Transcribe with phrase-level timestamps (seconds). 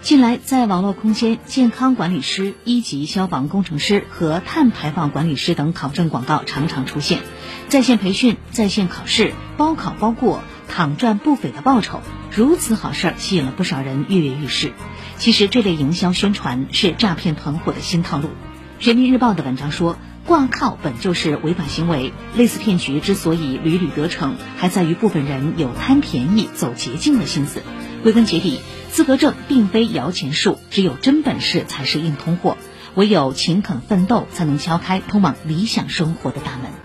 [0.00, 7.18] 近来，在网络空间，健康管理师、一级消防工程师和碳排放管理师等考证广告常常出现。
[7.68, 12.00] 在线培训、在线考试、包考包过、躺赚不菲的报酬，
[12.34, 14.72] 如此好事儿吸引了不少人跃跃欲试。
[15.18, 18.30] 其实，这类营销宣传是诈骗团伙的新套路。
[18.78, 27.62] 人民日报的文章说，挂靠本就是违法行为，类似骗局之所以屡屡得逞，还在于部分人有贪便宜、走捷径的心思。
[28.04, 28.60] 归根结底，
[28.90, 32.56] 资格证并非摇钱树，只有真本事才是硬通货。
[32.94, 36.78] 唯有勤恳奋斗，才能敲开通往理想生活的大门。